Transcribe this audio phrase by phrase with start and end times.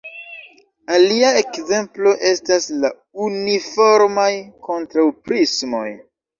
[0.95, 2.93] Alia ekzemplo estas la
[3.29, 4.29] uniformaj
[4.73, 5.89] kontraŭprismoj.